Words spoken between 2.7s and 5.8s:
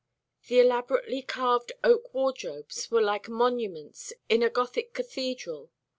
were like monuments in a Gothic cathedral.